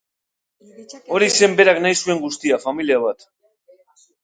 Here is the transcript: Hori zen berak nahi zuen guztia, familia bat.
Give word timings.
Hori 1.17 1.27
zen 1.41 1.53
berak 1.61 1.83
nahi 1.85 1.99
zuen 2.01 2.25
guztia, 2.25 2.61
familia 2.67 3.01
bat. 3.07 3.31